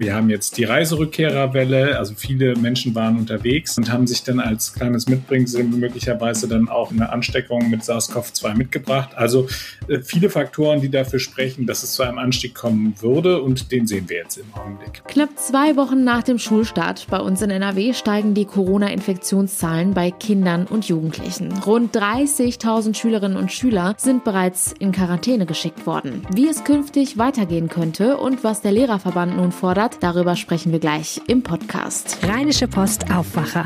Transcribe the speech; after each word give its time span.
Wir 0.00 0.14
haben 0.14 0.30
jetzt 0.30 0.56
die 0.56 0.64
Reiserückkehrerwelle, 0.64 1.98
also 1.98 2.14
viele 2.16 2.56
Menschen 2.56 2.94
waren 2.94 3.16
unterwegs 3.16 3.76
und 3.78 3.90
haben 3.92 4.06
sich 4.06 4.22
dann 4.22 4.40
als 4.40 4.72
kleines 4.74 5.08
Mitbringsel 5.08 5.64
möglicherweise 5.64 6.48
dann 6.48 6.68
auch 6.68 6.90
eine 6.90 7.10
Ansteckung 7.10 7.70
mit 7.70 7.82
SARS-CoV-2 7.82 8.54
mitgebracht. 8.54 9.10
Also 9.14 9.48
äh, 9.88 10.00
viele 10.00 10.30
Faktoren, 10.30 10.80
die 10.80 10.90
dafür 10.90 11.18
sprechen, 11.18 11.66
dass 11.66 11.82
es 11.82 11.92
zu 11.92 12.02
einem 12.02 12.18
Anstieg 12.18 12.54
kommen 12.54 12.94
würde 13.00 13.42
und 13.42 13.72
den 13.72 13.86
sehen 13.86 14.08
wir 14.08 14.18
jetzt 14.18 14.36
im 14.36 14.52
Augenblick. 14.54 15.02
Knapp 15.06 15.38
zwei 15.38 15.76
Wochen 15.76 16.04
nach 16.04 16.22
dem 16.22 16.38
Schulstart 16.38 17.06
bei 17.10 17.18
uns 17.18 17.42
in 17.42 17.50
NRW 17.50 17.92
steigen 17.92 18.34
die 18.34 18.44
Corona-Infektionszahlen 18.44 19.94
bei 19.94 20.10
Kindern 20.10 20.66
und 20.66 20.88
Jugendlichen. 20.88 21.52
Rund 21.66 21.94
30.000 21.96 22.94
Schülerinnen 22.94 23.36
und 23.36 23.52
Schüler 23.52 23.94
sind 23.98 24.24
bereits 24.24 24.74
in 24.78 24.92
Quarantäne 24.92 25.46
geschickt 25.46 25.86
worden. 25.86 26.26
Wie 26.34 26.48
es 26.48 26.64
künftig 26.64 27.18
weitergehen 27.18 27.68
könnte 27.68 28.16
und 28.16 28.44
was 28.44 28.60
der 28.60 28.72
Lehrerverband 28.72 29.36
nun 29.36 29.52
fordert, 29.52 29.81
gefordert. 29.82 30.02
Darüber 30.02 30.36
sprechen 30.36 30.72
wir 30.72 30.78
gleich 30.78 31.20
im 31.26 31.42
Podcast. 31.42 32.18
Rheinische 32.22 32.68
Post 32.68 33.10
Aufwacher. 33.12 33.64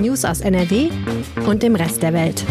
News 0.00 0.24
aus 0.24 0.40
NRW 0.40 0.90
und 1.46 1.62
dem 1.62 1.74
Rest 1.76 2.02
der 2.02 2.12
Welt. 2.12 2.44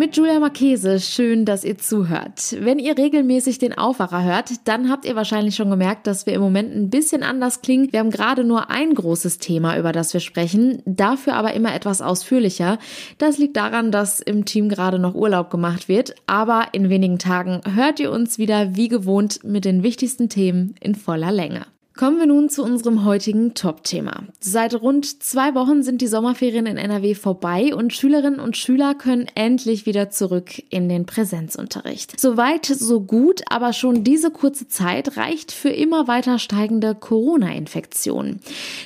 Mit 0.00 0.16
Julia 0.16 0.40
Marchese, 0.40 0.98
schön, 0.98 1.44
dass 1.44 1.62
ihr 1.62 1.76
zuhört. 1.76 2.56
Wenn 2.58 2.78
ihr 2.78 2.96
regelmäßig 2.96 3.58
den 3.58 3.76
Aufwacher 3.76 4.24
hört, 4.24 4.66
dann 4.66 4.88
habt 4.88 5.04
ihr 5.04 5.14
wahrscheinlich 5.14 5.56
schon 5.56 5.68
gemerkt, 5.68 6.06
dass 6.06 6.24
wir 6.24 6.32
im 6.32 6.40
Moment 6.40 6.74
ein 6.74 6.88
bisschen 6.88 7.22
anders 7.22 7.60
klingen. 7.60 7.92
Wir 7.92 8.00
haben 8.00 8.10
gerade 8.10 8.42
nur 8.42 8.70
ein 8.70 8.94
großes 8.94 9.36
Thema, 9.40 9.76
über 9.76 9.92
das 9.92 10.14
wir 10.14 10.20
sprechen, 10.20 10.82
dafür 10.86 11.34
aber 11.34 11.52
immer 11.52 11.74
etwas 11.74 12.00
ausführlicher. 12.00 12.78
Das 13.18 13.36
liegt 13.36 13.58
daran, 13.58 13.92
dass 13.92 14.20
im 14.20 14.46
Team 14.46 14.70
gerade 14.70 14.98
noch 14.98 15.14
Urlaub 15.14 15.50
gemacht 15.50 15.86
wird, 15.86 16.14
aber 16.26 16.68
in 16.72 16.88
wenigen 16.88 17.18
Tagen 17.18 17.60
hört 17.70 18.00
ihr 18.00 18.10
uns 18.10 18.38
wieder 18.38 18.74
wie 18.76 18.88
gewohnt 18.88 19.44
mit 19.44 19.66
den 19.66 19.82
wichtigsten 19.82 20.30
Themen 20.30 20.76
in 20.80 20.94
voller 20.94 21.30
Länge. 21.30 21.66
Kommen 22.00 22.18
wir 22.18 22.24
nun 22.24 22.48
zu 22.48 22.64
unserem 22.64 23.04
heutigen 23.04 23.52
Top-Thema. 23.52 24.22
Seit 24.40 24.74
rund 24.74 25.22
zwei 25.22 25.54
Wochen 25.54 25.82
sind 25.82 26.00
die 26.00 26.06
Sommerferien 26.06 26.64
in 26.64 26.78
NRW 26.78 27.14
vorbei 27.14 27.74
und 27.74 27.92
Schülerinnen 27.92 28.40
und 28.40 28.56
Schüler 28.56 28.94
können 28.94 29.26
endlich 29.34 29.84
wieder 29.84 30.08
zurück 30.08 30.62
in 30.70 30.88
den 30.88 31.04
Präsenzunterricht. 31.04 32.18
Soweit, 32.18 32.64
so 32.64 33.02
gut, 33.02 33.42
aber 33.50 33.74
schon 33.74 34.02
diese 34.02 34.30
kurze 34.30 34.66
Zeit 34.66 35.18
reicht 35.18 35.52
für 35.52 35.68
immer 35.68 36.08
weiter 36.08 36.38
steigende 36.38 36.94
Corona-Infektionen. 36.94 38.40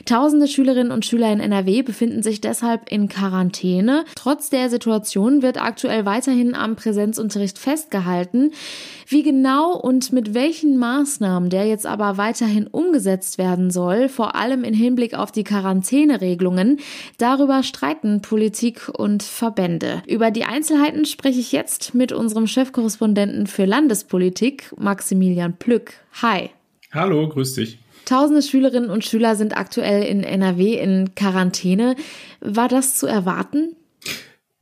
Tausende 0.06 0.48
Schülerinnen 0.48 0.90
und 0.90 1.06
Schüler 1.06 1.32
in 1.32 1.38
NRW 1.38 1.82
befinden 1.82 2.24
sich 2.24 2.40
deshalb 2.40 2.90
in 2.90 3.08
Quarantäne. 3.08 4.06
Trotz 4.16 4.50
der 4.50 4.70
Situation 4.70 5.40
wird 5.40 5.62
aktuell 5.62 6.04
weiterhin 6.04 6.56
am 6.56 6.74
Präsenzunterricht 6.74 7.60
festgehalten. 7.60 8.50
Wie 9.06 9.22
genau 9.22 9.76
und 9.76 10.12
mit 10.12 10.34
welchen 10.34 10.78
Maßnahmen 10.78 11.48
der 11.48 11.66
jetzt 11.66 11.86
aber 11.86 12.16
weiterhin 12.16 12.66
umgesetzt 12.66 13.03
werden 13.38 13.70
soll, 13.70 14.08
vor 14.08 14.34
allem 14.34 14.64
in 14.64 14.74
Hinblick 14.74 15.14
auf 15.14 15.32
die 15.32 15.44
Quarantäneregelungen, 15.44 16.78
darüber 17.18 17.62
streiten 17.62 18.22
Politik 18.22 18.88
und 18.88 19.22
Verbände. 19.22 20.02
Über 20.06 20.30
die 20.30 20.44
Einzelheiten 20.44 21.04
spreche 21.04 21.40
ich 21.40 21.52
jetzt 21.52 21.94
mit 21.94 22.12
unserem 22.12 22.46
Chefkorrespondenten 22.46 23.46
für 23.46 23.64
Landespolitik, 23.64 24.74
Maximilian 24.76 25.56
Plück. 25.56 25.94
Hi. 26.22 26.50
Hallo, 26.92 27.28
grüß 27.28 27.54
dich. 27.54 27.78
Tausende 28.04 28.42
Schülerinnen 28.42 28.90
und 28.90 29.04
Schüler 29.04 29.34
sind 29.34 29.56
aktuell 29.56 30.02
in 30.04 30.22
NRW 30.22 30.74
in 30.74 31.14
Quarantäne. 31.14 31.96
War 32.40 32.68
das 32.68 32.96
zu 32.96 33.06
erwarten? 33.06 33.76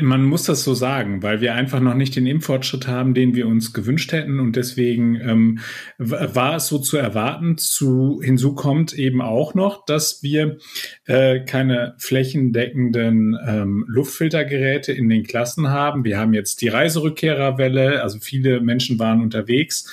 Man 0.03 0.25
muss 0.25 0.45
das 0.45 0.65
so 0.65 0.75
sagen, 0.75 1.23
weil 1.23 1.41
wir 1.41 1.55
einfach 1.55 1.81
noch 1.81 1.95
nicht 1.95 2.17
den 2.17 2.27
Impffortschritt 2.27 2.87
haben, 2.87 3.15
den 3.15 3.35
wir 3.35 3.47
uns 3.47 3.73
gewünscht 3.73 4.13
hätten. 4.13 4.41
Und 4.41 4.57
deswegen 4.57 5.17
ähm, 5.21 5.59
war 5.99 6.57
es 6.57 6.69
so 6.69 6.79
zu 6.79 6.97
erwarten. 6.97 7.57
Zu, 7.59 8.21
hinzu 8.23 8.55
kommt 8.55 8.93
eben 8.93 9.23
auch 9.23 9.55
noch, 9.55 9.85
dass 9.85 10.23
wir 10.23 10.59
äh, 11.07 11.41
keine 11.41 11.95
flächendeckenden 11.99 13.39
ähm, 13.47 13.85
Luftfiltergeräte 13.89 14.93
in 14.93 15.09
den 15.09 15.25
Klassen 15.25 15.69
haben. 15.69 16.05
Wir 16.05 16.19
haben 16.19 16.35
jetzt 16.35 16.61
die 16.63 16.69
Reiserückkehrerwelle, 16.69 18.03
also 18.03 18.19
viele 18.21 18.61
Menschen 18.61 18.99
waren 18.99 19.23
unterwegs 19.23 19.89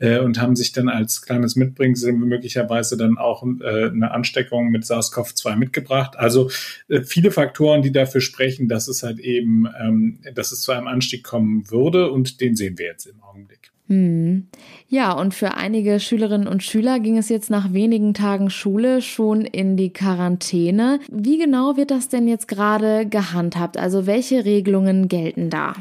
äh, 0.00 0.18
und 0.18 0.40
haben 0.40 0.56
sich 0.56 0.72
dann 0.72 0.88
als 0.88 1.22
kleines 1.22 1.54
Mitbringsel 1.54 2.12
möglicherweise 2.12 2.96
dann 2.96 3.18
auch 3.18 3.44
äh, 3.44 3.86
eine 3.86 4.10
Ansteckung 4.10 4.70
mit 4.70 4.84
SARS-CoV-2 4.84 5.56
mitgebracht. 5.56 6.18
Also 6.18 6.50
äh, 6.88 7.02
viele 7.02 7.30
Faktoren, 7.30 7.82
die 7.82 7.92
dafür 7.92 8.20
sprechen, 8.20 8.68
dass 8.68 8.88
es 8.88 9.04
halt 9.04 9.20
eben, 9.20 9.68
ähm, 9.80 10.18
dass 10.34 10.50
es 10.50 10.62
zu 10.62 10.72
einem 10.72 10.88
Anstieg 10.88 11.22
kommen 11.22 11.70
würde 11.70 12.10
und 12.10 12.40
den 12.40 12.56
sehen 12.56 12.78
wir 12.78 12.86
jetzt 12.86 13.06
im 13.06 13.22
Augenblick. 13.22 13.70
Hm. 13.90 14.46
Ja, 14.88 15.12
und 15.12 15.34
für 15.34 15.54
einige 15.54 15.98
Schülerinnen 15.98 16.46
und 16.46 16.62
Schüler 16.62 17.00
ging 17.00 17.18
es 17.18 17.28
jetzt 17.28 17.50
nach 17.50 17.72
wenigen 17.72 18.14
Tagen 18.14 18.48
Schule 18.48 19.02
schon 19.02 19.40
in 19.40 19.76
die 19.76 19.92
Quarantäne. 19.92 21.00
Wie 21.10 21.38
genau 21.38 21.76
wird 21.76 21.90
das 21.90 22.08
denn 22.08 22.28
jetzt 22.28 22.46
gerade 22.46 23.04
gehandhabt? 23.06 23.76
Also 23.76 24.06
welche 24.06 24.44
Regelungen 24.44 25.08
gelten 25.08 25.50
da? 25.50 25.74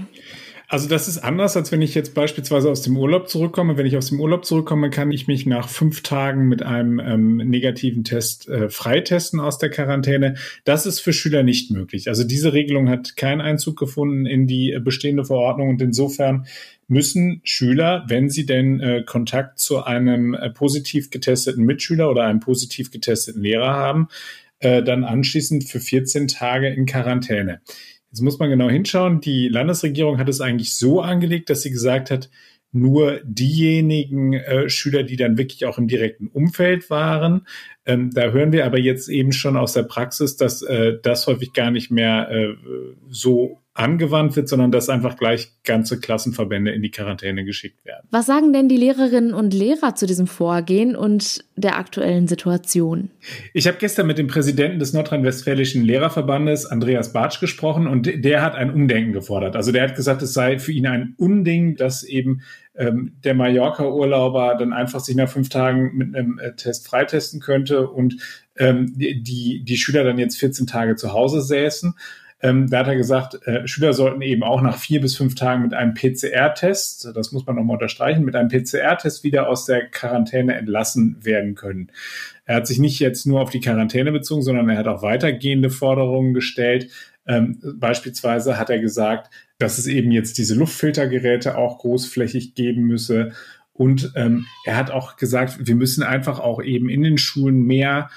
Also 0.72 0.88
das 0.88 1.08
ist 1.08 1.18
anders, 1.18 1.58
als 1.58 1.72
wenn 1.72 1.82
ich 1.82 1.96
jetzt 1.96 2.14
beispielsweise 2.14 2.70
aus 2.70 2.84
dem 2.84 2.96
Urlaub 2.96 3.28
zurückkomme. 3.28 3.76
Wenn 3.76 3.88
ich 3.88 3.98
aus 3.98 4.10
dem 4.10 4.22
Urlaub 4.22 4.46
zurückkomme, 4.46 4.92
kann 4.92 5.12
ich 5.12 5.26
mich 5.26 5.48
nach 5.48 5.68
fünf 5.68 6.04
Tagen 6.04 6.48
mit 6.48 6.62
einem 6.62 7.00
ähm, 7.00 7.38
negativen 7.38 8.04
Test 8.04 8.48
äh, 8.48 8.70
freitesten 8.70 9.40
aus 9.40 9.58
der 9.58 9.72
Quarantäne. 9.72 10.36
Das 10.66 10.86
ist 10.86 11.00
für 11.00 11.12
Schüler 11.12 11.42
nicht 11.42 11.72
möglich. 11.72 12.08
Also 12.08 12.24
diese 12.24 12.54
Regelung 12.54 12.88
hat 12.88 13.18
keinen 13.18 13.42
Einzug 13.42 13.80
gefunden 13.80 14.28
in 14.28 14.46
die 14.46 14.72
äh, 14.72 14.80
bestehende 14.80 15.26
Verordnung 15.26 15.70
und 15.70 15.82
insofern 15.82 16.46
müssen 16.88 17.42
Schüler, 17.44 18.06
wenn 18.08 18.30
sie 18.30 18.46
denn 18.46 18.80
äh, 18.80 19.04
Kontakt 19.04 19.58
zu 19.58 19.84
einem 19.84 20.36
äh, 20.36 20.52
positiv 20.52 21.10
getesteten 21.10 21.66
Mitschüler 21.66 22.12
oder 22.12 22.26
einem 22.26 22.42
positiv 22.42 22.92
getesteten 22.92 23.42
Lehrer 23.42 23.74
haben, 23.74 24.08
äh, 24.60 24.84
dann 24.84 25.04
anschließend 25.04 25.64
für 25.64 25.80
14 25.80 26.28
Tage 26.28 26.68
in 26.68 26.86
Quarantäne. 26.86 27.62
Jetzt 28.12 28.22
muss 28.22 28.40
man 28.40 28.50
genau 28.50 28.70
hinschauen. 28.70 29.22
Die 29.22 29.50
Landesregierung 29.50 30.18
hat 30.18 30.30
es 30.30 30.42
eigentlich 30.42 30.76
so 30.76 31.02
angelegt, 31.02 31.50
dass 31.50 31.62
sie 31.62 31.72
gesagt 31.72 32.12
hat, 32.12 32.30
nur 32.72 33.20
diejenigen 33.24 34.34
äh, 34.34 34.70
Schüler, 34.70 35.04
die 35.04 35.16
dann 35.16 35.38
wirklich 35.38 35.66
auch 35.66 35.78
im 35.78 35.88
direkten 35.88 36.28
Umfeld 36.28 36.90
waren. 36.90 37.48
Ähm, 37.86 38.12
da 38.14 38.30
hören 38.30 38.52
wir 38.52 38.66
aber 38.66 38.78
jetzt 38.78 39.10
eben 39.10 39.32
schon 39.32 39.58
aus 39.58 39.74
der 39.74 39.84
Praxis, 39.84 40.36
dass 40.36 40.62
äh, 40.62 40.98
das 41.02 41.26
häufig 41.26 41.54
gar 41.54 41.72
nicht 41.72 41.90
mehr 41.90 42.30
äh, 42.30 42.56
so 43.10 43.62
angewandt 43.80 44.36
wird, 44.36 44.50
sondern 44.50 44.72
dass 44.72 44.90
einfach 44.90 45.18
gleich 45.18 45.52
ganze 45.64 46.00
Klassenverbände 46.00 46.72
in 46.72 46.82
die 46.82 46.92
Quarantäne 46.92 47.46
geschickt 47.46 47.86
werden. 47.86 48.06
Was 48.12 48.26
sagen 48.26 48.52
denn 48.52 48.68
die 48.68 48.78
Lehrerinnen 48.78 49.34
und 49.34 49.54
Lehrer 49.54 49.96
zu 49.96 50.06
diesem 50.06 50.28
Vorgehen 50.28 50.96
und 50.96 51.46
der 51.56 51.78
aktuellen 51.78 52.28
Situation? 52.28 53.10
Ich 53.54 53.68
habe 53.68 53.78
gestern 53.80 54.08
mit 54.08 54.18
dem 54.18 54.28
Präsidenten 54.28 54.80
des 54.80 54.92
Nordrhein-Westfälischen 54.92 55.84
Lehrerverbandes, 55.84 56.66
Andreas 56.66 57.14
Bartsch, 57.14 57.40
gesprochen 57.40 57.88
und 57.88 58.10
der 58.24 58.42
hat 58.42 58.56
ein 58.56 58.74
Umdenken 58.74 59.14
gefordert. 59.14 59.56
Also 59.56 59.72
der 59.72 59.84
hat 59.84 59.96
gesagt, 59.96 60.22
es 60.22 60.34
sei 60.34 60.60
für 60.60 60.74
ihn 60.74 60.86
ein 60.86 61.14
Unding, 61.18 61.76
dass 61.76 62.04
eben 62.04 62.42
ähm, 62.76 63.14
der 63.24 63.34
Mallorca-Urlauber 63.34 64.56
dann 64.60 64.74
einfach 64.74 65.00
sich 65.00 65.16
nach 65.16 65.30
fünf 65.30 65.50
Tagen 65.50 65.96
mit 65.96 66.16
einem 66.16 66.38
äh, 66.40 66.54
Test 66.56 66.88
freitesten 66.88 67.40
könnte 67.40 67.88
und 67.88 68.18
ähm, 68.58 68.94
die, 68.96 69.64
die 69.64 69.78
Schüler 69.78 70.04
dann 70.04 70.20
jetzt 70.20 70.38
14 70.38 70.68
Tage 70.68 70.96
zu 70.96 71.14
Hause 71.14 71.42
säßen. 71.42 71.96
Ähm, 72.42 72.70
da 72.70 72.80
hat 72.80 72.88
er 72.88 72.96
gesagt, 72.96 73.46
äh, 73.46 73.68
Schüler 73.68 73.94
sollten 73.94 74.22
eben 74.22 74.44
auch 74.44 74.62
nach 74.62 74.78
vier 74.78 75.02
bis 75.02 75.18
fünf 75.18 75.36
Tagen 75.36 75.64
mit 75.64 75.74
einem 75.74 75.94
PCR-Test, 75.94 77.12
das 77.14 77.32
muss 77.34 77.46
man 77.46 77.58
nochmal 77.58 77.76
unterstreichen, 77.76 78.24
mit 78.24 78.36
einem 78.36 78.48
PCR-Test 78.48 79.24
wieder 79.26 79.50
aus 79.50 79.66
der 79.66 79.88
Quarantäne 79.88 80.56
entlassen 80.56 81.18
werden 81.22 81.56
können. 81.56 81.92
Er 82.46 82.58
hat 82.58 82.68
sich 82.68 82.80
nicht 82.80 83.00
jetzt 83.00 83.26
nur 83.26 83.42
auf 83.42 83.50
die 83.50 83.60
Quarantäne 83.60 84.12
bezogen, 84.12 84.42
sondern 84.42 84.70
er 84.70 84.78
hat 84.78 84.88
auch 84.88 85.02
weitergehende 85.02 85.70
Forderungen 85.70 86.34
gestellt. 86.34 86.90
Ähm, 87.28 87.60
beispielsweise 87.76 88.58
hat 88.58 88.70
er 88.70 88.80
gesagt, 88.80 89.30
dass 89.58 89.78
es 89.78 89.88
eben 89.88 90.12
jetzt 90.12 90.38
diese 90.38 90.56
Luftfiltergeräte 90.56 91.58
auch 91.58 91.80
großflächig 91.80 92.56
geben 92.56 92.84
müsse. 92.84 93.34
Und 93.74 94.14
ähm, 94.16 94.46
er 94.66 94.78
hat 94.78 94.92
auch 94.92 95.18
gesagt, 95.18 95.68
wir 95.68 95.76
müssen 95.76 96.04
einfach 96.04 96.40
auch 96.40 96.62
eben 96.64 96.90
in 96.90 97.04
den 97.04 97.18
Schulen 97.18 97.64
mehr 97.64 98.10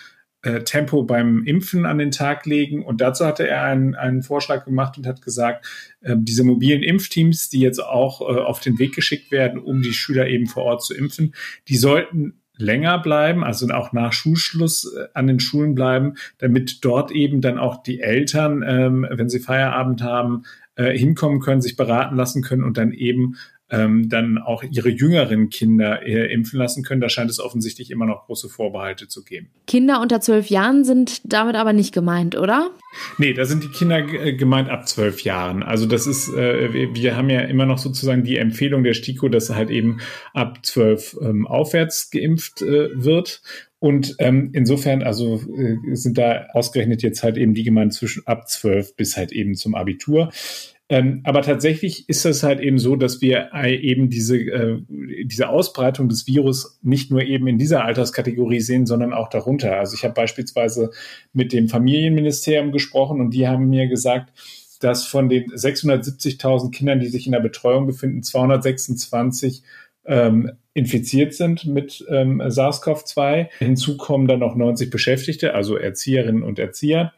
äh, 0.43 0.63
Tempo 0.63 1.05
beim 1.05 1.45
Impfen 1.45 1.87
an 1.87 1.99
den 1.99 2.11
Tag 2.11 2.47
legen. 2.47 2.85
Und 2.85 3.01
dazu 3.01 3.25
hatte 3.25 3.47
er 3.47 3.63
einen, 3.63 3.95
einen 3.95 4.23
Vorschlag 4.23 4.65
gemacht 4.65 4.99
und 4.99 5.07
hat 5.07 5.23
gesagt, 5.23 5.67
äh, 6.01 6.17
diese 6.19 6.45
mobilen 6.45 6.83
Impfteams, 6.83 7.49
die 7.49 7.61
jetzt 7.61 7.83
auch 7.83 8.21
äh, 8.21 8.41
auf 8.41 8.61
den 8.61 8.79
Weg 8.79 8.95
geschickt 8.95 9.31
werden, 9.31 9.59
um 9.59 9.83
die 9.83 9.93
Schüler 9.93 10.29
eben 10.29 10.47
vor 10.47 10.65
Ort 10.65 10.85
zu 10.85 10.95
impfen, 10.95 11.35
die 11.69 11.77
sollten 11.77 12.35
länger 12.57 12.99
bleiben, 12.99 13.45
also 13.45 13.69
auch 13.69 13.93
nach 13.93 14.13
Schulschluss 14.13 14.93
äh, 14.93 15.09
an 15.15 15.27
den 15.27 15.41
Schulen 15.41 15.75
bleiben, 15.75 16.15
damit 16.39 16.85
dort 16.85 17.11
eben 17.11 17.41
dann 17.41 17.59
auch 17.59 17.83
die 17.83 18.01
Eltern, 18.01 18.63
ähm, 18.67 19.07
wenn 19.11 19.29
sie 19.29 19.41
Feierabend 19.41 20.03
haben, 20.03 20.45
äh, 20.77 20.97
hinkommen 20.97 21.41
können, 21.41 21.61
sich 21.61 21.77
beraten 21.77 22.17
lassen 22.17 22.43
können 22.43 22.65
und 22.65 22.79
dann 22.79 22.93
eben 22.93 23.37
ähm, 23.73 24.09
dann 24.09 24.39
auch 24.39 24.63
ihre 24.63 24.91
jüngeren 24.91 25.49
Kinder 25.49 26.07
äh, 26.07 26.33
impfen 26.33 26.59
lassen 26.59 26.85
können. 26.85 27.01
Da 27.01 27.09
scheint 27.09 27.31
es 27.31 27.41
offensichtlich 27.41 27.91
immer 27.91 28.07
noch 28.07 28.27
große 28.27 28.49
Vorbehalte 28.49 29.09
zu 29.09 29.25
geben. 29.25 29.49
Kinder 29.67 30.01
unter 30.01 30.21
zwölf 30.21 30.49
Jahren 30.49 30.85
sind 30.85 31.23
damit 31.25 31.57
aber 31.57 31.73
nicht 31.73 31.93
gemeint, 31.93 32.37
oder? 32.37 32.71
Nee, 33.17 33.33
da 33.33 33.47
sind 33.47 33.65
die 33.65 33.69
Kinder 33.69 33.99
äh, 33.99 34.35
gemeint 34.35 34.69
ab 34.69 34.87
zwölf 34.87 35.23
Jahren. 35.23 35.63
Also 35.63 35.87
das 35.87 36.07
ist, 36.07 36.29
äh, 36.35 36.95
wir 36.95 37.17
haben 37.17 37.31
ja 37.31 37.41
immer 37.41 37.65
noch 37.65 37.79
sozusagen 37.79 38.23
die 38.23 38.37
Empfehlung 38.37 38.85
der 38.85 38.93
STIKO, 38.93 39.29
dass 39.29 39.49
halt 39.49 39.71
eben 39.71 40.01
ab 40.35 40.59
zwölf 40.63 41.17
ähm, 41.23 41.47
aufwärts 41.47 42.11
geimpft 42.11 42.61
äh, 42.61 42.91
wird. 42.93 43.43
Und 43.79 44.15
ähm, 44.19 44.51
insofern, 44.53 45.03
also 45.03 45.41
äh, 45.57 45.97
sind 45.97 46.19
da 46.19 46.47
ausgerechnet 46.53 47.03
jetzt 47.03 47.23
halt 47.23 47.37
eben 47.37 47.55
die 47.55 47.65
gemeint 47.65 47.95
zwischen 47.95 48.25
ab 48.27 48.49
zwölf 48.49 48.95
bis 48.95 49.17
halt 49.17 49.33
eben 49.33 49.55
zum 49.55 49.75
Abitur. 49.75 50.31
Ähm, 50.93 51.23
aber 51.25 51.41
tatsächlich 51.41 52.07
ist 52.11 52.27
es 52.27 52.43
halt 52.43 52.61
eben 52.61 52.79
so, 52.79 52.97
dass 52.97 53.23
wir 53.23 53.49
äh, 53.55 53.75
eben 53.75 54.11
diese, 54.11 54.37
äh, 54.37 54.79
diese 55.25 55.49
Ausbreitung 55.49 56.11
des 56.11 56.27
Virus 56.27 56.79
nicht 56.83 57.11
nur 57.11 57.23
eben 57.23 57.47
in 57.47 57.57
dieser 57.57 57.87
Alterskategorie 57.87 58.61
sehen, 58.61 58.85
sondern 58.85 59.15
auch 59.15 59.31
darunter. 59.31 59.79
Also 59.79 59.95
ich 59.97 60.05
habe 60.05 60.13
beispielsweise 60.13 60.91
mit 61.33 61.55
dem 61.55 61.71
Familienministerium 61.71 62.73
gesprochen 62.73 63.23
und 63.23 63.31
die 63.31 63.49
haben 63.49 63.71
mir 63.71 63.89
gesagt, 63.89 64.35
dass 64.81 65.07
von 65.07 65.31
den 65.31 65.51
670.000 65.53 66.71
Kindern, 66.73 67.01
die 67.01 67.09
sich 67.09 67.25
in 67.25 67.33
der 67.33 67.41
Betreuung 67.41 67.87
befinden, 67.87 68.23
226 68.23 69.63
ähm, 70.05 70.51
infiziert 70.75 71.33
sind 71.33 71.65
mit 71.65 72.05
ähm, 72.11 72.43
SARS-CoV-2. 72.43 73.49
Hinzu 73.61 73.97
kommen 73.97 74.27
dann 74.27 74.41
noch 74.41 74.57
90 74.57 74.91
Beschäftigte, 74.91 75.55
also 75.55 75.75
Erzieherinnen 75.75 76.43
und 76.43 76.59
Erzieher. 76.59 77.15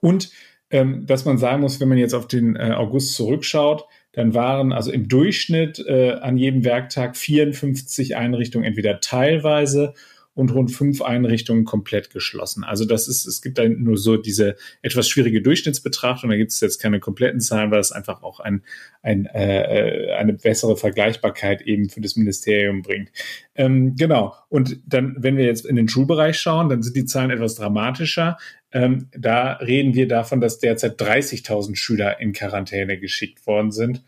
Und 0.00 0.30
ähm, 0.70 1.06
dass 1.06 1.24
man 1.24 1.38
sagen 1.38 1.62
muss, 1.62 1.80
wenn 1.80 1.88
man 1.88 1.98
jetzt 1.98 2.14
auf 2.14 2.26
den 2.26 2.56
äh, 2.56 2.72
August 2.72 3.14
zurückschaut, 3.14 3.84
dann 4.12 4.34
waren 4.34 4.72
also 4.72 4.90
im 4.90 5.08
Durchschnitt 5.08 5.78
äh, 5.86 6.12
an 6.12 6.38
jedem 6.38 6.64
Werktag 6.64 7.16
54 7.16 8.16
Einrichtungen 8.16 8.66
entweder 8.66 9.00
teilweise 9.00 9.94
und 10.36 10.54
rund 10.54 10.70
fünf 10.70 11.00
Einrichtungen 11.00 11.64
komplett 11.64 12.10
geschlossen. 12.10 12.62
Also 12.62 12.84
das 12.84 13.08
ist, 13.08 13.26
es 13.26 13.40
gibt 13.40 13.56
da 13.56 13.66
nur 13.66 13.96
so 13.96 14.18
diese 14.18 14.56
etwas 14.82 15.08
schwierige 15.08 15.40
Durchschnittsbetrachtung. 15.40 16.28
Da 16.28 16.36
gibt 16.36 16.52
es 16.52 16.60
jetzt 16.60 16.78
keine 16.78 17.00
kompletten 17.00 17.40
Zahlen, 17.40 17.70
weil 17.70 17.80
es 17.80 17.90
einfach 17.90 18.22
auch 18.22 18.38
ein, 18.40 18.62
ein, 19.02 19.24
äh, 19.26 20.14
eine 20.18 20.34
bessere 20.34 20.76
Vergleichbarkeit 20.76 21.62
eben 21.62 21.88
für 21.88 22.02
das 22.02 22.16
Ministerium 22.16 22.82
bringt. 22.82 23.10
Ähm, 23.54 23.96
genau. 23.96 24.34
Und 24.50 24.78
dann, 24.86 25.16
wenn 25.18 25.38
wir 25.38 25.46
jetzt 25.46 25.64
in 25.64 25.76
den 25.76 25.88
Schulbereich 25.88 26.38
schauen, 26.38 26.68
dann 26.68 26.82
sind 26.82 26.96
die 26.96 27.06
Zahlen 27.06 27.30
etwas 27.30 27.54
dramatischer. 27.54 28.36
Ähm, 28.76 29.08
da 29.16 29.54
reden 29.54 29.94
wir 29.94 30.06
davon, 30.06 30.42
dass 30.42 30.58
derzeit 30.58 31.00
30.000 31.00 31.76
Schüler 31.76 32.20
in 32.20 32.34
Quarantäne 32.34 32.98
geschickt 32.98 33.46
worden 33.46 33.72
sind. 33.72 34.02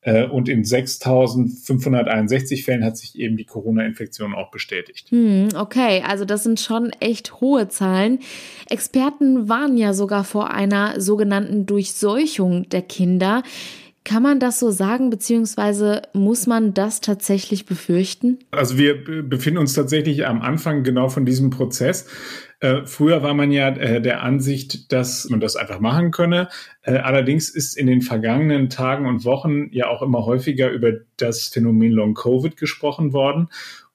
Äh, 0.00 0.24
und 0.24 0.48
in 0.48 0.64
6.561 0.64 2.64
Fällen 2.64 2.84
hat 2.84 2.96
sich 2.96 3.18
eben 3.18 3.36
die 3.36 3.44
Corona-Infektion 3.44 4.34
auch 4.34 4.50
bestätigt. 4.50 5.10
Hm, 5.10 5.50
okay, 5.54 6.02
also 6.08 6.24
das 6.24 6.42
sind 6.42 6.58
schon 6.58 6.88
echt 7.00 7.42
hohe 7.42 7.68
Zahlen. 7.68 8.20
Experten 8.70 9.50
warnen 9.50 9.76
ja 9.76 9.92
sogar 9.92 10.24
vor 10.24 10.50
einer 10.50 11.02
sogenannten 11.02 11.66
Durchseuchung 11.66 12.66
der 12.70 12.80
Kinder. 12.80 13.42
Kann 14.04 14.22
man 14.22 14.38
das 14.38 14.60
so 14.60 14.70
sagen, 14.70 15.08
beziehungsweise 15.08 16.02
muss 16.12 16.46
man 16.46 16.74
das 16.74 17.00
tatsächlich 17.00 17.64
befürchten? 17.64 18.38
Also 18.50 18.76
wir 18.76 19.02
befinden 19.22 19.58
uns 19.58 19.72
tatsächlich 19.72 20.26
am 20.26 20.42
Anfang 20.42 20.82
genau 20.82 21.08
von 21.08 21.24
diesem 21.24 21.48
Prozess. 21.48 22.06
Äh, 22.60 22.84
früher 22.84 23.22
war 23.22 23.32
man 23.32 23.50
ja 23.50 23.68
äh, 23.68 24.02
der 24.02 24.22
Ansicht, 24.22 24.92
dass 24.92 25.28
man 25.30 25.40
das 25.40 25.56
einfach 25.56 25.80
machen 25.80 26.10
könne. 26.10 26.48
Äh, 26.82 26.98
allerdings 26.98 27.48
ist 27.48 27.78
in 27.78 27.86
den 27.86 28.02
vergangenen 28.02 28.68
Tagen 28.68 29.06
und 29.06 29.24
Wochen 29.24 29.68
ja 29.72 29.88
auch 29.88 30.02
immer 30.02 30.26
häufiger 30.26 30.70
über 30.70 30.92
das 31.16 31.48
Phänomen 31.48 31.92
Long 31.92 32.12
Covid 32.12 32.58
gesprochen 32.58 33.14
worden. 33.14 33.48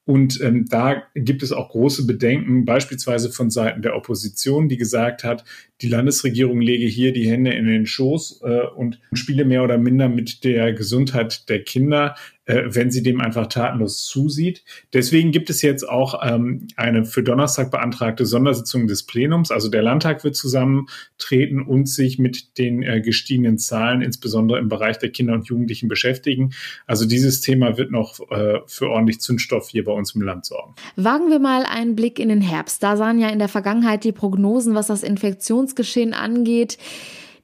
Und 0.05 0.41
ähm, 0.41 0.65
da 0.67 1.03
gibt 1.13 1.43
es 1.43 1.51
auch 1.51 1.69
große 1.69 2.07
Bedenken, 2.07 2.65
beispielsweise 2.65 3.31
von 3.31 3.51
Seiten 3.51 3.83
der 3.83 3.95
Opposition, 3.95 4.67
die 4.67 4.77
gesagt 4.77 5.23
hat, 5.23 5.43
die 5.81 5.87
Landesregierung 5.87 6.61
lege 6.61 6.85
hier 6.85 7.13
die 7.13 7.29
Hände 7.29 7.53
in 7.53 7.65
den 7.65 7.85
Schoß 7.85 8.41
äh, 8.43 8.67
und 8.75 8.99
spiele 9.13 9.45
mehr 9.45 9.63
oder 9.63 9.77
minder 9.77 10.09
mit 10.09 10.43
der 10.43 10.73
Gesundheit 10.73 11.47
der 11.49 11.63
Kinder, 11.63 12.15
äh, 12.49 12.63
wenn 12.65 12.89
sie 12.89 13.03
dem 13.03 13.21
einfach 13.21 13.45
tatenlos 13.45 14.05
zusieht. 14.05 14.63
Deswegen 14.91 15.31
gibt 15.31 15.51
es 15.51 15.61
jetzt 15.61 15.87
auch 15.87 16.19
ähm, 16.27 16.67
eine 16.75 17.05
für 17.05 17.21
Donnerstag 17.21 17.69
beantragte 17.69 18.25
Sondersitzung 18.25 18.87
des 18.87 19.03
Plenums. 19.03 19.51
Also 19.51 19.69
der 19.69 19.83
Landtag 19.83 20.23
wird 20.23 20.35
zusammentreten 20.35 21.61
und 21.61 21.87
sich 21.87 22.17
mit 22.17 22.57
den 22.57 22.81
äh, 22.81 23.01
gestiegenen 23.01 23.59
Zahlen, 23.59 24.01
insbesondere 24.01 24.57
im 24.57 24.67
Bereich 24.67 24.97
der 24.97 25.11
Kinder 25.11 25.33
und 25.33 25.47
Jugendlichen, 25.47 25.87
beschäftigen. 25.87 26.53
Also 26.87 27.05
dieses 27.05 27.41
Thema 27.41 27.77
wird 27.77 27.91
noch 27.91 28.19
äh, 28.31 28.61
für 28.65 28.89
ordentlich 28.89 29.21
Zündstoff 29.21 29.69
hier 29.69 29.83
bei 29.83 29.91
uns 29.91 30.15
im 30.15 30.21
Land 30.21 30.45
sorgen. 30.45 30.73
Wagen 30.95 31.29
wir 31.29 31.39
mal 31.39 31.63
einen 31.63 31.95
Blick 31.95 32.17
in 32.17 32.29
den 32.29 32.41
Herbst. 32.41 32.81
Da 32.81 32.97
sahen 32.97 33.19
ja 33.19 33.29
in 33.29 33.37
der 33.37 33.47
Vergangenheit 33.47 34.03
die 34.03 34.11
Prognosen, 34.11 34.73
was 34.73 34.87
das 34.87 35.03
Infektions 35.03 35.68
Infektionsgeschehen 35.69 36.13
angeht, 36.13 36.77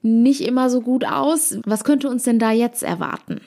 nicht 0.01 0.42
immer 0.42 0.69
so 0.69 0.81
gut 0.81 1.06
aus. 1.06 1.57
Was 1.66 1.83
könnte 1.83 2.10
uns 2.10 2.24
denn 2.24 2.39
da 2.39 2.51
jetzt 2.51 2.83
erwarten? 2.83 3.42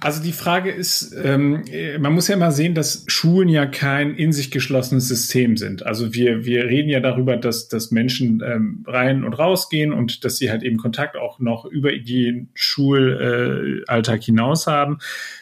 Also 0.00 0.22
die 0.22 0.32
Frage 0.32 0.70
ist, 0.70 1.12
ähm, 1.24 1.64
man 1.98 2.12
muss 2.12 2.28
ja 2.28 2.36
immer 2.36 2.52
sehen, 2.52 2.76
dass 2.76 3.04
Schulen 3.08 3.48
ja 3.48 3.66
kein 3.66 4.14
in 4.14 4.32
sich 4.32 4.52
geschlossenes 4.52 5.08
System 5.08 5.56
sind. 5.56 5.84
Also 5.84 6.14
wir, 6.14 6.44
wir 6.44 6.66
reden 6.66 6.88
ja 6.88 7.00
darüber, 7.00 7.36
dass, 7.36 7.66
dass 7.66 7.90
Menschen 7.90 8.40
ähm, 8.46 8.84
rein 8.86 9.24
und 9.24 9.34
rausgehen 9.34 9.92
und 9.92 10.24
dass 10.24 10.36
sie 10.36 10.52
halt 10.52 10.62
eben 10.62 10.76
Kontakt 10.76 11.16
auch 11.16 11.40
noch 11.40 11.64
über 11.64 11.90
den 11.90 12.50
Schulalltag 12.54 14.22
hinaus 14.22 14.68
haben. 14.68 14.98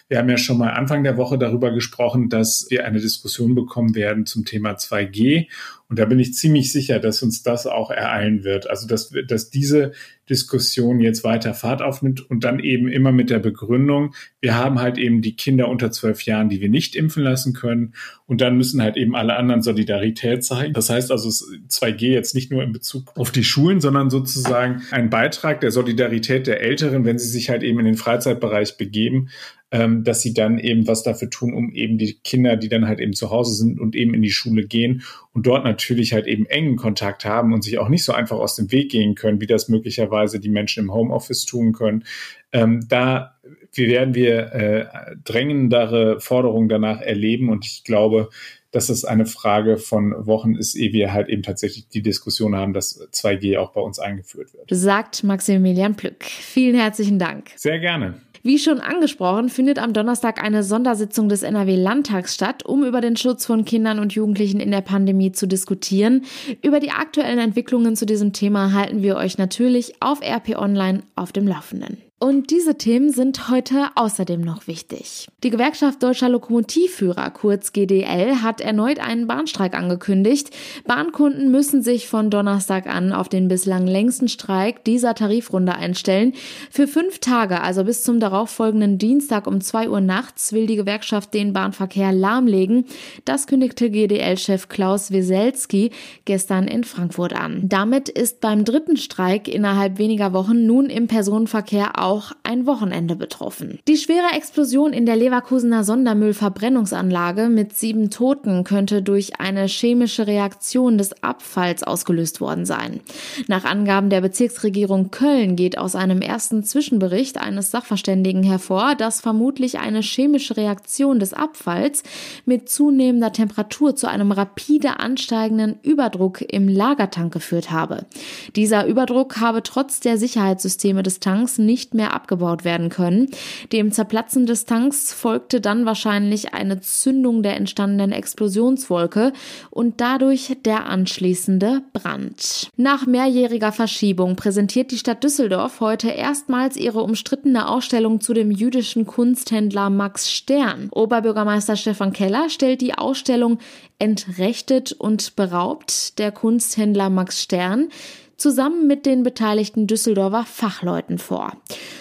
Wir 0.09 0.19
haben 0.19 0.29
ja 0.29 0.39
schon 0.39 0.59
mal 0.59 0.71
Anfang 0.71 1.03
der 1.03 1.17
Woche 1.17 1.37
darüber 1.37 1.73
gesprochen, 1.73 2.29
dass 2.29 2.67
wir 2.71 2.85
eine 2.85 3.01
Diskussion 3.01 3.55
bekommen 3.55 3.95
werden 3.95 4.25
zum 4.25 4.45
Thema 4.45 4.73
2G 4.73 5.47
und 5.89 6.01
da 6.01 6.05
bin 6.05 6.19
ich 6.19 6.35
ziemlich 6.35 6.73
sicher, 6.73 6.99
dass 6.99 7.23
uns 7.23 7.45
das 7.45 7.67
auch 7.67 7.91
ereilen 7.91 8.43
wird. 8.43 8.69
Also, 8.69 8.89
dass, 8.89 9.13
dass 9.29 9.51
diese 9.51 9.93
Diskussion 10.29 10.99
jetzt 10.99 11.23
weiter 11.23 11.55
Fahrt 11.55 11.81
aufnimmt 11.81 12.29
und 12.29 12.43
dann 12.43 12.59
eben 12.59 12.89
immer 12.89 13.13
mit 13.13 13.31
der 13.31 13.39
Begründung, 13.39 14.13
wir 14.41 14.57
haben 14.57 14.81
halt 14.81 14.99
eben 14.99 15.23
die 15.23 15.37
Kinder 15.37 15.69
unter 15.69 15.93
zwölf 15.93 16.23
Jahren, 16.23 16.49
die 16.49 16.61
wir 16.61 16.69
nicht 16.69 16.97
impfen 16.97 17.23
lassen 17.23 17.53
können. 17.53 17.95
Und 18.27 18.41
dann 18.41 18.57
müssen 18.57 18.83
halt 18.83 18.97
eben 18.97 19.15
alle 19.15 19.37
anderen 19.37 19.63
Solidarität 19.63 20.45
zeigen. 20.45 20.73
Das 20.73 20.91
heißt 20.91 21.13
also 21.13 21.29
2G 21.29 22.09
jetzt 22.09 22.35
nicht 22.35 22.51
nur 22.51 22.65
in 22.65 22.73
Bezug 22.73 23.17
auf 23.17 23.31
die 23.31 23.45
Schulen, 23.45 23.81
sondern 23.81 24.11
sozusagen 24.11 24.83
ein 24.91 25.09
Beitrag 25.09 25.61
der 25.61 25.71
Solidarität 25.71 26.49
der 26.49 26.63
Älteren, 26.63 27.05
wenn 27.05 27.21
sie 27.21 27.29
sich 27.29 27.49
halt 27.49 27.63
eben 27.63 27.79
in 27.79 27.85
den 27.85 27.97
Freizeitbereich 27.97 28.77
begeben, 28.77 29.29
ähm, 29.73 30.05
dass 30.05 30.23
sie 30.23 30.33
dann 30.33 30.59
eben 30.59 30.87
was 30.87 31.03
dafür 31.03 31.29
tun, 31.29 31.53
um 31.53 31.73
eben 31.73 31.99
die 31.99 32.15
Kinder, 32.23 32.57
die 32.57 32.69
dann 32.69 32.87
halt 32.87 33.01
eben 33.01 33.15
zu 33.15 33.31
Hause 33.31 33.55
sind 33.55 33.81
und 33.81 33.97
eben 33.97 34.15
in 34.15 34.23
die 34.23 34.31
Schule 34.31 34.67
gehen 34.67 35.03
und 35.33 35.47
dort 35.47 35.65
natürlich 35.65 36.13
halt 36.13 36.27
eben 36.27 36.47
engen 36.47 36.77
Kontakt 36.77 37.25
haben 37.25 37.53
und 37.53 37.63
sich 37.63 37.79
auch 37.79 37.89
nicht 37.89 38.05
so 38.05 38.13
einfach 38.13 38.39
aus 38.39 38.55
dem 38.55 38.71
Weg 38.71 38.91
gehen 38.91 39.17
können, 39.17 39.41
wie 39.41 39.47
das 39.47 39.69
möglicherweise 39.69 40.39
die 40.39 40.51
Menschen 40.51 40.85
im 40.85 40.95
Homeoffice 40.95 41.47
tun 41.47 41.73
können. 41.73 42.05
Ähm, 42.53 42.87
da 42.89 43.35
werden 43.75 44.15
wir 44.15 44.53
äh, 44.53 44.87
drängendere 45.25 46.21
Forderungen 46.21 46.69
danach 46.69 47.01
erleben 47.01 47.51
und 47.51 47.67
ich 47.67 47.83
glaube, 47.85 48.31
dass 48.71 48.89
es 48.89 49.05
eine 49.05 49.27
Frage 49.27 49.79
von 49.79 50.15
Wochen 50.27 50.55
ist, 50.55 50.75
ehe 50.75 50.93
wir 50.93 51.13
halt 51.13 51.29
eben 51.29 51.43
tatsächlich 51.43 51.89
die 51.89 52.03
Diskussion 52.03 52.55
haben, 52.55 52.73
dass 52.73 53.01
2G 53.11 53.59
auch 53.59 53.73
bei 53.73 53.81
uns 53.81 53.99
eingeführt 53.99 54.53
wird. 54.55 54.69
Sagt 54.71 55.25
Maximilian 55.25 55.97
Plück. 55.97 56.25
Vielen 56.25 56.77
herzlichen 56.77 57.19
Dank. 57.19 57.51
Sehr 57.57 57.79
gerne. 57.79 58.21
Wie 58.47 58.61
schon 58.61 58.79
angesprochen, 58.79 59.49
findet 59.49 59.81
am 59.81 59.93
Donnerstag 59.93 60.41
eine 60.41 60.63
Sondersitzung 60.63 61.29
des 61.29 61.43
NRW-Landtags 61.43 62.33
statt, 62.33 62.65
um 62.65 62.85
über 62.85 63.01
den 63.01 63.17
Schutz 63.17 63.45
von 63.45 63.65
Kindern 63.65 63.99
und 63.99 64.13
Jugendlichen 64.13 64.61
in 64.61 64.71
der 64.71 64.83
Pandemie 64.83 65.33
zu 65.33 65.49
diskutieren. 65.49 66.25
Über 66.63 66.79
die 66.79 66.93
aktuellen 66.93 67.41
Entwicklungen 67.41 67.97
zu 67.97 68.07
diesem 68.07 68.33
Thema 68.33 68.73
halten 68.73 69.03
wir 69.03 69.17
euch 69.17 69.37
natürlich 69.37 70.01
auf 70.01 70.21
RP 70.23 70.57
Online 70.57 71.01
auf 71.17 71.33
dem 71.33 71.49
Laufenden. 71.49 72.06
Und 72.19 72.51
diese 72.51 72.79
Themen 72.79 73.13
sind 73.13 73.51
heute 73.51 73.89
außerdem 73.95 74.41
noch 74.41 74.67
wichtig. 74.69 75.29
Die 75.45 75.51
Gewerkschaft 75.51 76.03
Deutscher 76.03 76.31
Lokomotivführer, 76.31 77.29
kurz 77.29 77.75
GDL, 77.75 78.37
hat 78.37 78.63
erneut 78.63 79.01
einen 79.01 79.27
Bahnstreik 79.27 79.75
angekündigt. 79.75 80.49
Bahnkunden 80.87 81.51
müssen 81.51 81.83
sich 81.83 82.09
von 82.09 82.31
Donnerstag 82.31 82.87
an 82.87 83.13
auf 83.13 83.29
den 83.29 83.49
bislang 83.49 83.87
längsten 83.87 84.29
Streik 84.29 84.83
dieser 84.85 85.15
Tarifrunde 85.15 85.75
einstellen. 85.75 86.33
Für 86.71 86.89
fünf 86.89 87.19
Tage, 87.19 87.61
also 87.61 87.85
bis 87.85 88.03
zum 88.03 88.19
darauffolgenden 88.19 88.97
Dienstag 88.97 89.47
um 89.47 89.61
zwei 89.61 89.91
Uhr 89.91 90.01
nachts, 90.01 90.55
will 90.55 90.67
die 90.67 90.77
Gewerkschaft 90.77 91.35
den 91.35 91.53
Bahnverkehr 91.53 92.13
lahmlegen. 92.13 92.87
Das 93.27 93.47
kündigte 93.47 93.91
GDL-Chef 93.91 94.71
Klaus 94.71 95.11
Wieselski 95.11 95.91
gestern 96.25 96.67
in 96.67 96.85
Frankfurt 96.85 97.35
an. 97.35 97.69
Damit 97.69 98.09
ist 98.09 98.41
beim 98.41 98.65
dritten 98.65 98.97
Streik 98.97 99.49
innerhalb 99.49 99.99
weniger 99.99 100.33
Wochen 100.33 100.65
nun 100.65 100.87
im 100.87 101.09
Personenverkehr 101.09 102.06
auch 102.07 102.31
ein 102.45 102.67
Wochenende 102.67 103.17
betroffen. 103.17 103.81
Die 103.89 103.97
schwere 103.97 104.37
Explosion 104.37 104.93
in 104.93 105.07
der 105.07 105.17
Leverkusener 105.17 105.83
Sondermüllverbrennungsanlage 105.83 107.49
mit 107.49 107.77
sieben 107.77 108.11
Toten 108.11 108.63
könnte 108.63 109.03
durch 109.03 109.41
eine 109.41 109.67
chemische 109.67 110.29
Reaktion 110.29 110.99
des 110.99 111.25
Abfalls 111.25 111.83
ausgelöst 111.83 112.41
worden 112.41 112.65
sein. 112.65 113.01
Nach 113.49 113.65
Angaben 113.65 114.09
der 114.09 114.21
Bezirksregierung 114.21 115.11
Köln 115.11 115.57
geht 115.57 115.79
aus 115.79 115.97
einem 115.97 116.23
ersten 116.23 116.63
Zwischenbericht 116.63 117.39
eines 117.39 117.73
Sachverständigen 117.73 118.45
hervor, 118.45 118.95
dass 118.95 119.21
vermutlich 119.21 119.81
eine 119.81 120.01
chemische 120.01 120.57
Reaktion 120.57 121.19
des 121.19 121.35
Abfalls 121.35 122.05
mit 122.45 122.69
zunehmender 122.69 123.33
Temperatur 123.33 123.97
zu 123.97 124.07
einem 124.07 124.31
rapide 124.31 125.01
ansteigenden 125.01 125.81
Überdruck 125.83 126.41
im 126.41 126.69
Lagertank 126.69 127.33
geführt 127.33 127.73
habe. 127.73 128.07
Dieser 128.55 128.87
Überdruck 128.87 129.41
habe 129.41 129.65
trotz 129.65 129.99
der 129.99 130.19
Sicherheitssysteme 130.19 131.03
des 131.03 131.19
Tanks 131.19 131.59
nicht 131.59 131.96
mehr 131.97 132.15
abgebaut 132.15 132.65
werden 132.65 132.89
können. 132.89 133.31
Dem 133.73 133.91
Zerplatzen 133.91 134.47
des 134.47 134.67
Tanks 134.67 135.13
folgte 135.13 135.61
dann 135.61 135.87
wahrscheinlich 135.87 136.55
eine 136.55 136.81
Zündung 136.81 137.43
der 137.43 137.57
entstandenen 137.57 138.13
Explosionswolke 138.13 139.33
und 139.71 140.01
dadurch 140.01 140.57
der 140.65 140.87
anschließende 140.87 141.83
Brand. 141.93 142.69
Nach 142.77 143.07
mehrjähriger 143.07 143.73
Verschiebung 143.73 144.37
präsentiert 144.37 144.91
die 144.91 144.99
Stadt 144.99 145.25
Düsseldorf 145.25 145.81
heute 145.81 146.11
erstmals 146.11 146.77
ihre 146.77 147.03
umstrittene 147.03 147.69
Ausstellung 147.69 148.21
zu 148.21 148.35
dem 148.35 148.51
jüdischen 148.51 149.07
Kunsthändler 149.07 149.91
Max 149.91 150.31
Stern. 150.31 150.89
Oberbürgermeister 150.93 151.77
Stefan 151.77 152.13
Keller 152.13 152.51
stellt 152.51 152.81
die 152.81 152.95
Ausstellung 152.95 153.59
Entrechtet 153.99 154.93
und 154.93 155.37
beraubt 155.37 156.19
der 156.19 156.31
Kunsthändler 156.31 157.09
Max 157.09 157.43
Stern 157.43 157.89
zusammen 158.37 158.87
mit 158.87 159.07
den 159.07 159.23
beteiligten 159.23 159.87
Düsseldorfer 159.87 160.45
Fachleuten 160.45 161.19
vor. 161.19 161.53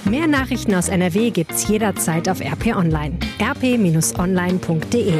Mehr 0.06 0.28
Nachrichten 0.28 0.74
aus 0.74 0.90
NRW 0.90 1.30
gibt's 1.30 1.68
jederzeit 1.68 2.28
auf 2.30 2.42
RP 2.42 2.76
Online. 2.76 3.20
rp-online.de 3.40 5.14